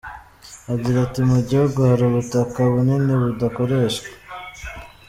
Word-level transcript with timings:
Agira 0.73 0.97
ati 1.07 1.21
“Mu 1.31 1.39
gihugu 1.49 1.77
hari 1.89 2.03
ubutaka 2.05 2.59
bunini 2.73 3.11
budakoreshwa. 3.23 4.07